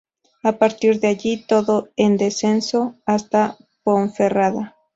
A 0.41 0.53
partir 0.57 0.99
de 0.99 1.09
allí, 1.09 1.45
todo 1.45 1.89
en 1.95 2.17
descenso 2.17 2.95
hasta 3.05 3.55
Ponferrada. 3.83 4.75